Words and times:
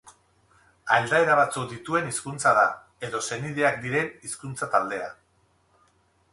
Aldaera 0.95 1.35
batzuk 1.39 1.67
dituen 1.73 2.09
hizkuntza 2.13 2.55
da, 2.61 2.65
edo 3.09 3.23
senideak 3.29 3.79
diren 3.87 4.11
hizkuntza-taldea. 4.29 5.11